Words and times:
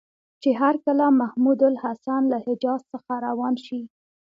چې 0.41 0.49
هرکله 0.61 1.05
محمودالحسن 1.21 2.21
له 2.31 2.37
حجاز 2.45 2.81
څخه 2.91 3.13
روان 3.27 3.53
شي. 3.65 3.79